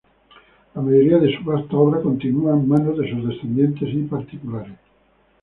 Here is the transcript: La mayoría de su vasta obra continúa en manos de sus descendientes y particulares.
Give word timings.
La 0.73 0.81
mayoría 0.81 1.19
de 1.19 1.37
su 1.37 1.43
vasta 1.43 1.75
obra 1.77 2.01
continúa 2.01 2.53
en 2.55 2.67
manos 2.67 2.97
de 2.97 3.07
sus 3.07 3.23
descendientes 3.23 3.87
y 3.93 4.01
particulares. 4.01 4.79